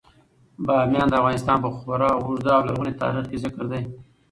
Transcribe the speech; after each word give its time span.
بامیان 0.65 1.07
د 1.09 1.13
افغانستان 1.21 1.57
په 1.61 1.69
خورا 1.75 2.09
اوږده 2.15 2.51
او 2.55 2.61
لرغوني 2.67 2.93
تاریخ 3.01 3.25
کې 3.29 3.37
ذکر 3.43 3.63
دی. 3.71 3.81